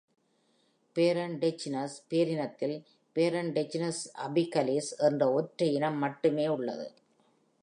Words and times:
"பேரன்டெச்சினஸ்" 0.95 1.97
பேரினத்தில் 2.09 2.75
"பேரன்டெச்சினஸ் 3.15 4.03
அபிகலிஸ்" 4.27 4.91
என்ற 4.99 5.31
ஒற்றை 5.31 5.73
இனம் 5.73 5.97
மட்டுமே 5.97 6.47
உள்ளது. 6.47 6.87